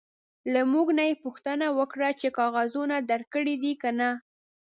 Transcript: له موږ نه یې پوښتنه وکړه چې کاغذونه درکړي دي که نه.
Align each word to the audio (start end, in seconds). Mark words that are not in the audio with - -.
له 0.53 0.61
موږ 0.71 0.87
نه 0.97 1.03
یې 1.09 1.21
پوښتنه 1.23 1.67
وکړه 1.79 2.09
چې 2.19 2.27
کاغذونه 2.39 2.95
درکړي 3.11 3.55
دي 3.63 3.73
که 3.81 3.89
نه. 3.99 4.09